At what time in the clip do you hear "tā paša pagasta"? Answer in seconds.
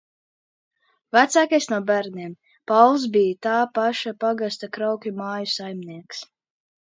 3.49-4.71